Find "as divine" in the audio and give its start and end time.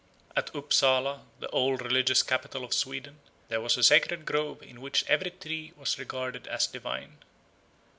6.47-7.19